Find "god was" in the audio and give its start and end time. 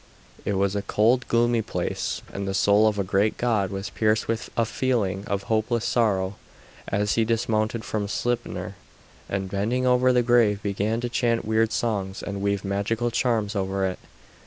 3.37-3.91